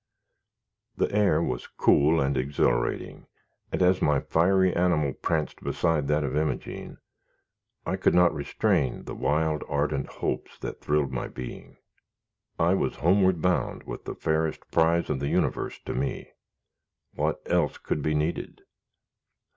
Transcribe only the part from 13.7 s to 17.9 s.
with the fairest prize of the universe to me. What else